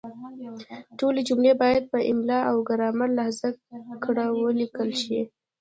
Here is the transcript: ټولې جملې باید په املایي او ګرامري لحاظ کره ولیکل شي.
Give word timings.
ټولې 0.99 1.21
جملې 1.27 1.53
باید 1.61 1.83
په 1.91 1.99
املایي 2.11 2.47
او 2.49 2.55
ګرامري 2.69 3.13
لحاظ 3.17 3.39
کره 4.03 4.25
ولیکل 4.41 4.89
شي. 5.01 5.19